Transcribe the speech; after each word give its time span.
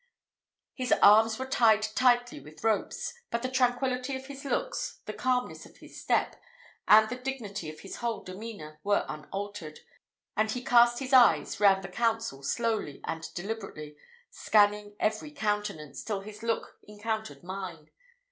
His 0.73 0.91
arms 0.93 1.37
were 1.37 1.45
tied 1.45 1.83
tightly 1.83 2.39
with 2.39 2.63
ropes, 2.63 3.13
but 3.29 3.43
the 3.43 3.51
tranquillity 3.51 4.15
of 4.15 4.25
his 4.25 4.43
looks, 4.45 4.99
the 5.05 5.13
calmness 5.13 5.67
of 5.67 5.77
his 5.77 6.01
step, 6.01 6.37
and 6.87 7.07
the 7.07 7.15
dignity 7.15 7.69
of 7.69 7.81
his 7.81 7.97
whole 7.97 8.23
demeanour 8.23 8.79
were 8.83 9.05
unaltered; 9.07 9.81
and 10.35 10.49
he 10.49 10.63
cast 10.63 10.97
his 10.97 11.13
eyes 11.13 11.59
round 11.59 11.83
the 11.83 11.87
council 11.87 12.41
slowly 12.41 12.99
and 13.03 13.31
deliberately, 13.35 13.95
scanning 14.31 14.95
every 14.99 15.29
countenance, 15.29 16.03
till 16.03 16.21
his 16.21 16.41
look 16.41 16.79
encountered 16.87 17.43
mine. 17.43 17.91